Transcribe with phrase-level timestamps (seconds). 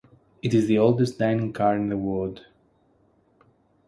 [0.41, 2.47] It is the oldest Dining Car in the world.